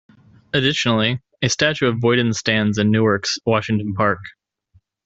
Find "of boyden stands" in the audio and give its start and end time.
1.85-2.79